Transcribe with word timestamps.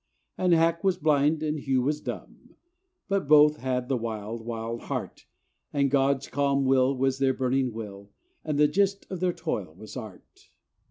And 0.35 0.51
Hack 0.51 0.83
was 0.83 0.97
blind 0.97 1.43
and 1.43 1.59
Hew 1.59 1.83
was 1.83 2.01
dumb, 2.01 2.55
But 3.07 3.27
both 3.27 3.57
had 3.57 3.87
the 3.87 3.95
wild, 3.97 4.43
wild 4.43 4.81
heart; 4.85 5.27
And 5.71 5.91
God's 5.91 6.27
calm 6.27 6.65
will 6.65 6.97
was 6.97 7.19
their 7.19 7.35
burning 7.35 7.71
will, 7.71 8.09
And 8.43 8.57
the 8.57 8.67
gist 8.67 9.05
of 9.11 9.19
their 9.19 9.31
toil 9.31 9.75
was 9.77 9.95
art. 9.95 10.49